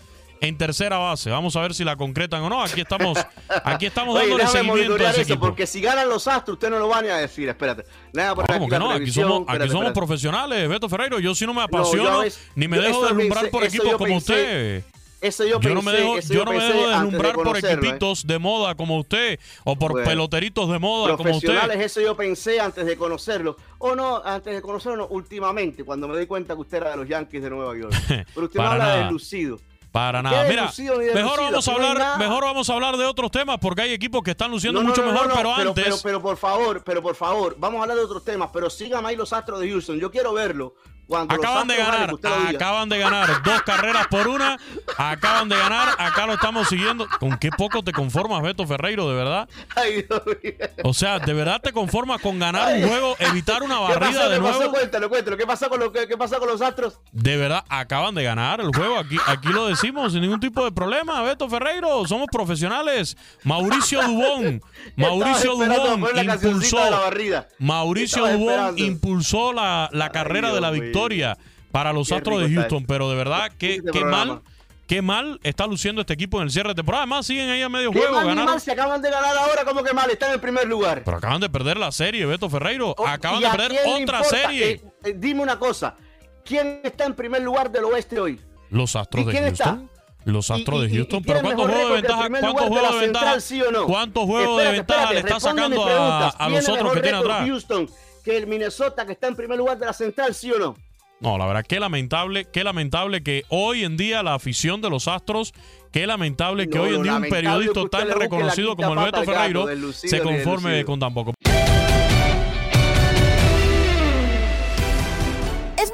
[0.48, 1.30] en tercera base.
[1.30, 2.62] Vamos a ver si la concretan o no.
[2.62, 3.18] Aquí estamos,
[3.64, 5.46] aquí estamos Oye, dándole seguimiento a ese eso, equipo.
[5.46, 7.48] porque si ganan los Astros, usted no lo va ni a decir.
[7.48, 7.85] Espérate.
[8.12, 8.90] Poner No, ¿Cómo aquí que no?
[8.90, 9.92] Aquí somos, aquí Espérate, somos espérate.
[9.94, 11.18] profesionales, Beto Ferreiro.
[11.20, 12.22] Yo sí no me No, apasiono,
[12.54, 14.85] ni me yo- dejo deslumbrar pensé- por equipos como pensé- usted.
[15.20, 17.35] Eso yo yo no me pensé, dejo, yo yo no me pensé dejo de deslumbrar
[17.37, 17.61] por ¿eh?
[17.72, 20.07] equipitos de moda como usted o por Bueno.
[20.07, 21.48] peloteritos de moda como usted.
[21.48, 23.57] Profesionales, eso yo pensé antes de conocerlo.
[23.78, 26.96] O no, antes de conocerlo, no, últimamente, cuando me di cuenta que usted era de
[26.98, 27.94] los Yankees de Nueva York.
[28.35, 29.07] Pero usted Para habla nada.
[29.07, 29.59] de lucido.
[29.94, 30.48] Para ¿Qué nada.
[30.48, 33.59] Mira, deslucido ni mejor vamos a no hablar, mejor vamos a hablar de otros temas
[33.61, 36.37] porque hay equipos que están luciendo No, no, mucho mejor, pero antes Pero, pero por
[36.37, 39.61] favor, pero por favor, vamos a hablar de otros temas, pero síganme ahí los Astros
[39.61, 40.00] de Houston.
[40.00, 40.74] Yo quiero verlo.
[41.07, 42.14] Cuando acaban de ganar,
[42.49, 44.59] acaban de ganar dos carreras por una,
[44.97, 47.07] acaban de ganar, acá lo estamos siguiendo.
[47.21, 49.49] ¿Con qué poco te conformas, Beto Ferreiro, de verdad?
[49.77, 50.55] Ay, Dios mío.
[50.83, 54.31] O sea, ¿de verdad te conformas con ganar un juego, evitar una ¿Qué barrida pasó?
[54.31, 54.71] de nuevo?
[54.71, 55.37] Cuéntalo, cuéntalo.
[55.37, 56.99] ¿Qué pasó con, lo, qué, qué pasó con los Astros?
[57.12, 58.99] De verdad, acaban de ganar el juego.
[58.99, 61.23] Aquí, aquí lo decimos sin ningún tipo de problema.
[61.23, 63.17] Beto Ferreiro, somos profesionales.
[63.43, 64.62] Mauricio Dubón.
[64.97, 66.90] Mauricio Dubón impulsó.
[66.90, 67.49] la barrida.
[67.59, 70.85] Mauricio Dubón impulsó la, la carrera de la mío.
[70.94, 71.38] Victoria
[71.70, 72.85] para los Qué Astros de Houston.
[72.87, 74.24] Pero de verdad, qué, Este qué programa.
[74.26, 74.42] mal.
[74.87, 77.02] qué mal está luciendo este equipo en el cierre de temporada.
[77.04, 78.14] Además, siguen ahí a medio ¿Qué juego.
[78.14, 78.61] mal Ganaron, mal?
[78.61, 81.02] Se acaban de ganar ahora, como que mal, están en primer lugar.
[81.04, 82.94] pero acaban de perder la serie, Beto Ferreiro.
[83.07, 84.70] Acaban ¿Y de perder otra serie.
[84.70, 85.96] Eh, eh, dime una cosa,
[86.44, 88.40] ¿quién está en primer lugar del oeste hoy?
[88.70, 89.64] Los Astros ¿Y de quién está?
[89.64, 89.90] Houston.
[90.24, 91.20] Los Astros y- de Houston.
[91.20, 92.28] y pero ¿cuántos juegos de el ventaja?
[92.28, 93.24] ¿Cuántos de juegos de ventaja?
[93.26, 93.87] central, sí o no?
[93.87, 97.18] ¿Cuántos juegos de Espérate, ventaja le está sacando a, a los ¿Tiene otros que tiene
[97.18, 97.46] atrás?
[97.46, 97.90] Houston
[98.24, 100.76] que el Minnesota que está en primer lugar de la central, sí o no?
[101.20, 105.06] No, la verdad, qué lamentable, qué lamentable que hoy en día la afición de los
[105.06, 105.54] Astros,
[105.92, 109.30] qué lamentable que No, hoy en día un periodista tan reconocido como el pata Beto
[109.30, 111.14] al gato, Ferreiro se conforme con tan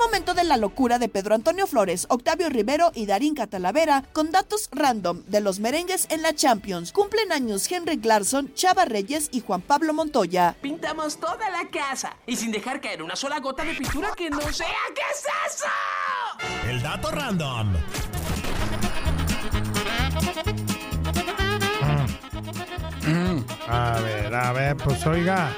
[0.01, 4.69] momento de la locura de Pedro Antonio Flores, Octavio Rivero y Darín Catalavera con datos
[4.73, 6.91] random de los merengues en la Champions.
[6.91, 10.57] Cumplen años Henry Clarkson, Chava Reyes y Juan Pablo Montoya.
[10.63, 14.41] Pintamos toda la casa y sin dejar caer una sola gota de pintura que no
[14.53, 14.67] sea.
[14.95, 15.67] ¿Qué es eso?
[16.69, 17.75] El dato random.
[23.69, 25.55] A ver, a ver, pues oiga.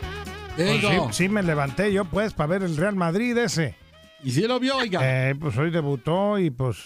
[0.56, 3.81] Pues sí me levanté yo pues para ver el Real Madrid ese.
[4.22, 5.00] ¿Y si lo vio, oiga?
[5.02, 6.78] Eh, pues hoy debutó y pues,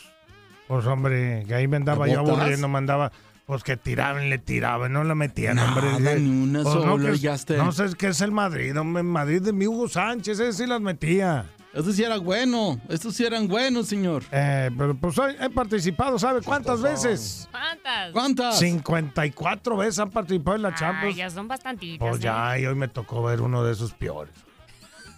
[0.66, 3.12] pues hombre, que ahí me andaba yo aburriendo, me andaba,
[3.44, 6.18] pues que tiraban, le tiraban, no lo metían, Nada, hombre.
[6.20, 9.52] Ni una pues, no, sola, que no sé qué es el Madrid, hombre, Madrid de
[9.52, 11.46] mi Hugo Sánchez, ese sí las metía.
[11.74, 12.80] Eso sí era bueno.
[12.88, 14.22] Estos sí eran buenos, señor.
[14.32, 17.46] Eh, pero pues hoy he participado, ¿sabe cuántas veces?
[17.50, 18.12] ¿Cuántas?
[18.12, 18.58] ¿Cuántas?
[18.58, 21.16] 54 veces han participado en la Ah, Champions.
[21.16, 21.98] ya son bastantitas.
[21.98, 22.24] Pues ¿eh?
[22.24, 24.32] ya, y hoy me tocó ver uno de esos peores.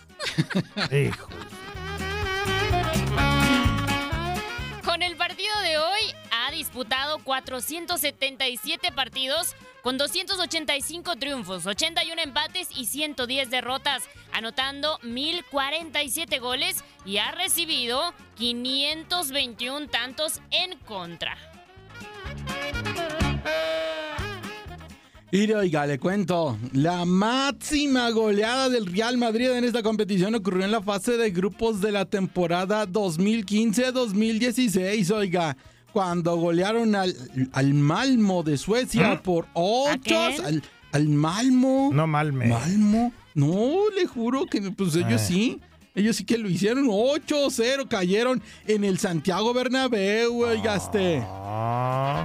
[0.91, 1.29] Hijo.
[4.89, 12.87] Con el partido de hoy ha disputado 477 partidos con 285 triunfos, 81 empates y
[12.87, 21.37] 110 derrotas, anotando 1047 goles y ha recibido 521 tantos en contra.
[25.31, 26.57] Mire, oiga, le cuento.
[26.73, 31.81] La máxima goleada del Real Madrid en esta competición ocurrió en la fase de grupos
[31.83, 35.55] de la temporada 2015-2016, oiga.
[35.93, 37.15] Cuando golearon al,
[37.53, 39.23] al Malmo de Suecia ¿Mm?
[39.23, 40.45] por 8 quién?
[40.45, 40.63] al,
[40.93, 41.91] al Malmo.
[41.93, 42.47] No Malme.
[42.47, 43.13] Malmo.
[43.35, 45.27] No, le juro que pues ellos Eh.
[45.27, 45.61] sí.
[45.95, 51.23] Ellos sí que lo hicieron 8-0, cayeron en el Santiago Bernabéu, oigaste.
[51.27, 52.25] Ah.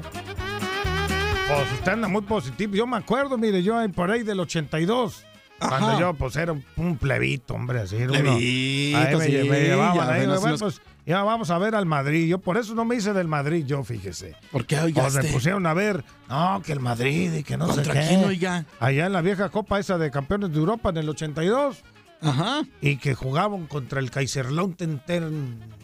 [1.47, 2.75] Pues usted anda muy positivo.
[2.75, 5.25] Yo me acuerdo, mire, yo por ahí del 82.
[5.59, 5.99] Cuando Ajá.
[5.99, 7.95] yo, pues, era un, plebito, hombre, así.
[7.95, 8.21] era uno.
[8.35, 12.27] Plebito, Ahí me, sí, me llevaban ahí, bueno, pues, ya vamos a ver al Madrid.
[12.27, 14.35] Yo por eso no me hice del Madrid, yo, fíjese.
[14.51, 15.23] ¿Por qué, Pues oigaste?
[15.23, 18.07] me pusieron a ver, no, que el Madrid y que no sé ¿Contra qué.
[18.09, 18.65] quién, oiga?
[18.79, 21.83] Allá en la vieja copa esa de campeones de Europa en el 82.
[22.23, 22.63] Ajá.
[22.81, 25.01] Y que jugaban contra el Kaiserlautern,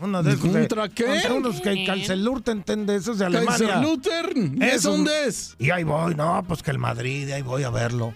[0.01, 0.43] uno de esos.
[0.53, 1.05] de- ¿Contra qué?
[1.05, 3.57] Contra unos que Kaiserlautern de esos de Alemania.
[3.57, 4.91] Kaiserslautern, ¿de Eso.
[4.91, 5.55] dónde es?
[5.59, 8.13] Y ahí voy, no, pues que el Madrid, ahí voy a verlo.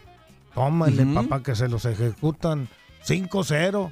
[0.54, 1.14] Tómale, Ujú.
[1.16, 2.70] papá, que se los ejecutan
[3.04, 3.92] 5-0.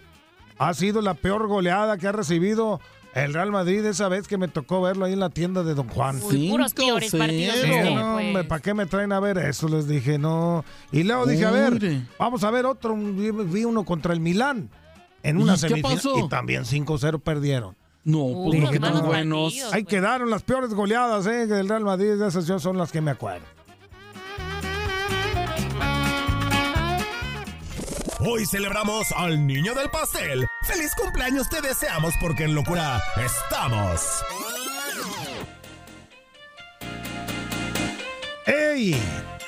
[0.58, 2.80] Ha sido la peor goleada que ha recibido
[3.14, 5.88] el Real Madrid esa vez que me tocó verlo ahí en la tienda de Don
[5.90, 6.20] Juan.
[6.24, 8.26] Uy, puros peores partidos Sí, usted, no, pues.
[8.28, 9.68] hombre, ¿para qué me traen a ver eso?
[9.68, 10.64] Les dije, no.
[10.92, 12.96] Y luego dije, a ver, vamos a ver otro.
[12.96, 14.70] Vi uno contra el Milán
[15.24, 15.96] en una ¿Y qué semifinal.
[15.96, 16.20] pasó?
[16.20, 17.76] Y también 5-0 perdieron.
[18.04, 19.54] No, Uy, pues no, buenos.
[19.72, 22.20] Ahí quedaron las peores goleadas eh, del Real Madrid.
[22.22, 23.46] Esas yo son las que me acuerdo.
[28.24, 30.46] Hoy celebramos al niño del pastel.
[30.62, 34.24] ¡Feliz cumpleaños te deseamos porque en locura estamos!
[38.46, 38.96] ¡Ey!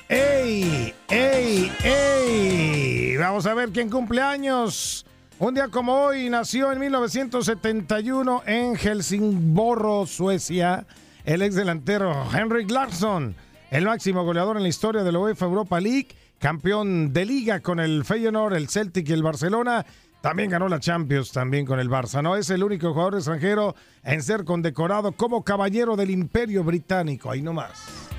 [0.09, 0.91] ¡Ey!
[1.07, 1.71] ¡Ey!
[1.83, 3.17] ¡Ey!
[3.17, 5.05] Vamos a ver quién cumple años.
[5.37, 10.87] Un día como hoy nació en 1971 en Helsingborg, Suecia,
[11.25, 13.35] el ex delantero Henrik Larsson,
[13.69, 17.79] el máximo goleador en la historia de la UEFA Europa League, campeón de liga con
[17.79, 19.85] el Feyenoord, el Celtic y el Barcelona.
[20.19, 22.21] También ganó la Champions también con el Barça.
[22.21, 27.31] No es el único jugador extranjero en ser condecorado como caballero del Imperio Británico.
[27.31, 28.09] Ahí nomás.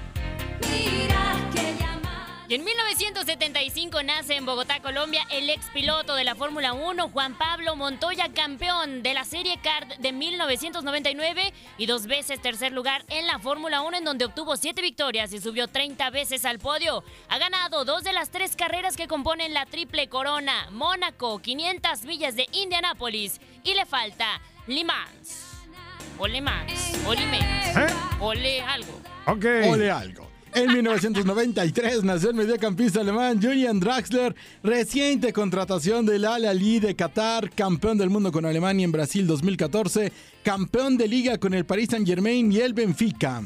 [2.54, 7.36] Y en 1975 nace en Bogotá, Colombia, el ex piloto de la Fórmula 1, Juan
[7.36, 13.26] Pablo Montoya, campeón de la Serie CART de 1999 y dos veces tercer lugar en
[13.26, 17.02] la Fórmula 1, en donde obtuvo siete victorias y subió 30 veces al podio.
[17.28, 22.36] Ha ganado dos de las tres carreras que componen la triple corona, Mónaco, 500 millas
[22.36, 25.56] de Indianápolis y le falta Le Mans.
[26.18, 27.94] O Le Mans, o Le Mans, ¿Eh?
[28.20, 29.00] o Le algo.
[29.26, 29.44] Ok.
[29.72, 30.33] Ole algo.
[30.54, 37.50] En 1993 nació el mediocampista alemán Julian Draxler, reciente contratación del Al Ali de Qatar,
[37.50, 40.12] campeón del mundo con Alemania en Brasil 2014,
[40.44, 43.42] campeón de liga con el Paris Saint-Germain y el Benfica.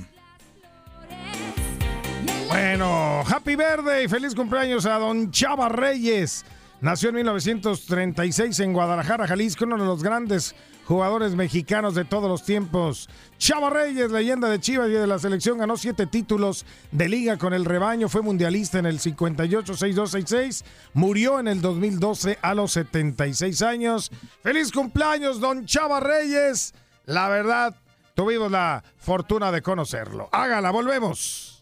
[2.48, 6.44] Bueno, happy verde y feliz cumpleaños a don Chava Reyes.
[6.80, 10.54] Nació en 1936 en Guadalajara, Jalisco, uno de los grandes
[10.84, 13.08] jugadores mexicanos de todos los tiempos.
[13.36, 17.52] Chava Reyes, leyenda de Chivas y de la selección, ganó siete títulos de liga con
[17.52, 20.64] el rebaño, fue mundialista en el 58, 62, 66,
[20.94, 24.12] murió en el 2012 a los 76 años.
[24.44, 26.74] ¡Feliz cumpleaños, don Chava Reyes!
[27.06, 27.74] La verdad,
[28.14, 30.28] tuvimos la fortuna de conocerlo.
[30.30, 31.57] Hágala, volvemos.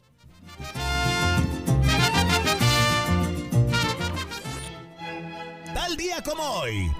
[5.96, 6.92] Día como hoy.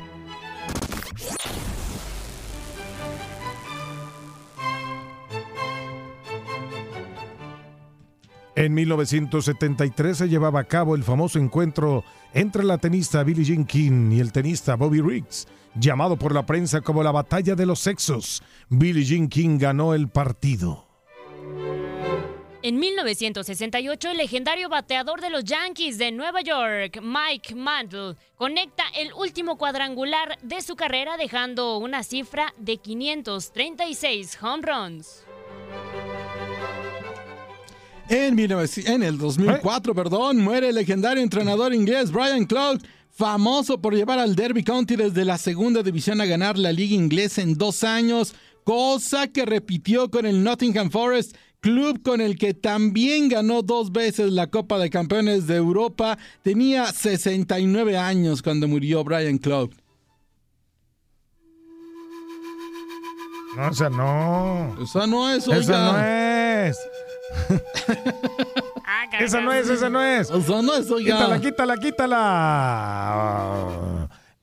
[8.55, 14.13] En 1973 se llevaba a cabo el famoso encuentro entre la tenista Billie Jean King
[14.13, 18.43] y el tenista Bobby Riggs, llamado por la prensa como la batalla de los sexos.
[18.71, 20.86] Billie Jean King ganó el partido.
[22.67, 29.13] En 1968, el legendario bateador de los Yankees de Nueva York, Mike Mantle, conecta el
[29.13, 35.23] último cuadrangular de su carrera dejando una cifra de 536 home runs.
[38.09, 42.81] En, 19 en el 2004, perdón, muere el legendario entrenador inglés Brian Clough,
[43.13, 47.43] famoso por llevar al Derby County desde la segunda división a ganar la liga inglesa
[47.43, 51.37] en dos años, cosa que repitió con el Nottingham Forest,
[51.67, 56.17] club con el que también ganó dos veces la Copa de Campeones de Europa.
[56.43, 59.73] Tenía 69 años cuando murió Brian Clough.
[63.57, 64.77] No, esa no.
[64.81, 65.93] Esa no es, Esa oiga.
[65.93, 66.79] no es.
[69.19, 70.31] esa no es, esa no es.
[70.31, 71.17] Esa no es, oiga.
[71.17, 72.17] Quítala, quítala, quítala.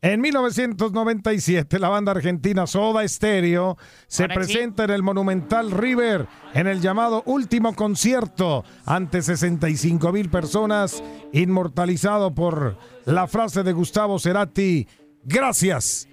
[0.03, 4.39] En 1997, la banda argentina Soda Stereo se Ahora sí.
[4.39, 11.01] presenta en el Monumental River en el llamado último concierto ante 65 mil personas,
[11.31, 14.85] inmortalizado por la frase de Gustavo Cerati:
[15.23, 16.05] Gracias,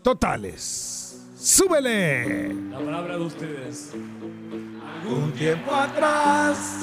[0.00, 1.28] totales.
[1.36, 2.54] ¡Súbele!
[2.70, 3.92] La palabra de ustedes.
[5.06, 6.78] Un tiempo atrás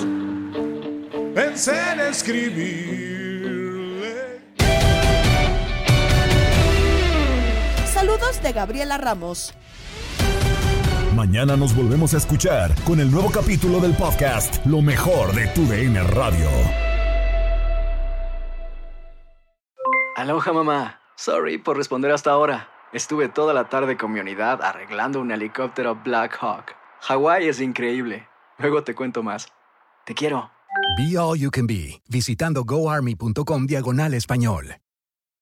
[1.34, 3.65] pensé en escribirle.
[7.96, 9.54] Saludos de Gabriela Ramos.
[11.16, 15.66] Mañana nos volvemos a escuchar con el nuevo capítulo del podcast Lo mejor de tu
[15.66, 16.50] DN Radio.
[20.18, 21.00] Aloha mamá.
[21.16, 22.68] Sorry por responder hasta ahora.
[22.92, 26.76] Estuve toda la tarde con mi unidad arreglando un helicóptero Black Hawk.
[27.00, 28.28] Hawái es increíble.
[28.58, 29.48] Luego te cuento más.
[30.06, 30.52] Te quiero.
[30.98, 34.76] Be All You Can Be, visitando goarmy.com diagonal español.